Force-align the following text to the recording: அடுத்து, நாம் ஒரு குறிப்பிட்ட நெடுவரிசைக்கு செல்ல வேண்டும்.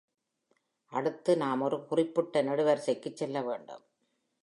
அடுத்து, 0.91 1.37
நாம் 1.37 1.61
ஒரு 1.61 1.85
குறிப்பிட்ட 1.85 2.43
நெடுவரிசைக்கு 2.43 3.11
செல்ல 3.13 3.41
வேண்டும். 3.41 3.83